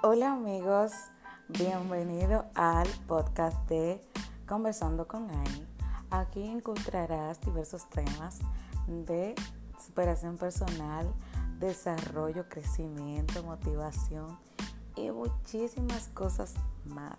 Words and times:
Hola 0.00 0.34
amigos, 0.34 0.92
bienvenido 1.48 2.44
al 2.54 2.86
podcast 3.08 3.68
de 3.68 4.00
Conversando 4.46 5.08
con 5.08 5.28
Annie. 5.28 5.66
Aquí 6.08 6.40
encontrarás 6.44 7.40
diversos 7.40 7.90
temas 7.90 8.38
de 8.86 9.34
superación 9.84 10.38
personal, 10.38 11.12
desarrollo, 11.58 12.48
crecimiento, 12.48 13.42
motivación 13.42 14.38
y 14.94 15.10
muchísimas 15.10 16.06
cosas 16.10 16.54
más. 16.84 17.16